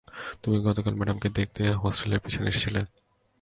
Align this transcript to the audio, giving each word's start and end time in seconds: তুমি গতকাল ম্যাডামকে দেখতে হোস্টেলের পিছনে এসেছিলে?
তুমি 0.43 0.57
গতকাল 0.67 0.93
ম্যাডামকে 0.95 1.29
দেখতে 1.29 1.61
হোস্টেলের 1.81 2.23
পিছনে 2.25 2.47
এসেছিলে? 2.47 2.81